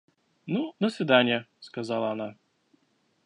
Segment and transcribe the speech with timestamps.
[0.47, 2.35] –Ну, до свиданья!– сказала она.